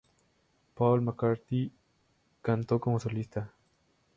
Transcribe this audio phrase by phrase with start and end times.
[0.73, 1.71] Paul McCartney
[2.41, 3.53] cantó como solista.